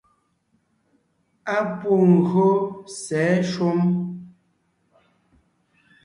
Á 1.57 1.57
pû 1.77 1.93
gÿô 2.29 2.51
sɛ̌ 3.01 3.27
shúm. 3.51 3.79